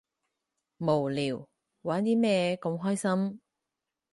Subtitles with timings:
[0.79, 1.47] 無聊，
[1.83, 3.39] 玩啲咩咁開心？